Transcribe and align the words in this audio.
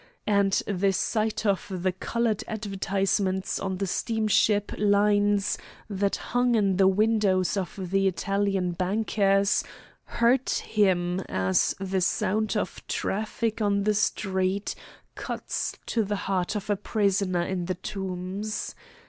And 0.25 0.53
the 0.65 0.91
sight 0.93 1.45
of 1.45 1.67
the 1.69 1.91
colored 1.91 2.43
advertisements 2.47 3.59
of 3.59 3.77
the 3.77 3.85
steamship 3.85 4.71
lines 4.79 5.59
that 5.91 6.15
hung 6.15 6.55
in 6.55 6.77
the 6.77 6.87
windows 6.87 7.55
of 7.55 7.77
the 7.91 8.07
Italian 8.07 8.71
bankers 8.71 9.63
hurt 10.05 10.49
him 10.49 11.19
as 11.29 11.75
the 11.79 12.01
sound 12.01 12.57
of 12.57 12.81
traffic 12.87 13.61
on 13.61 13.83
the 13.83 13.93
street 13.93 14.73
cuts 15.13 15.75
to 15.85 16.03
the 16.03 16.15
heart 16.15 16.55
of 16.55 16.71
a 16.71 16.75
prisoner 16.75 17.43
in 17.43 17.65
the 17.65 17.75
Tombs. 17.75 18.73